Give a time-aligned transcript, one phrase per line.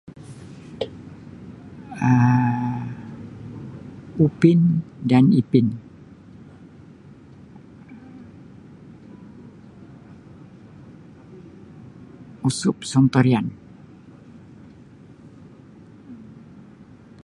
[2.07, 2.85] um
[4.25, 4.59] Upin
[5.09, 5.67] dan Ipin
[12.47, 13.45] Usop Sontorian.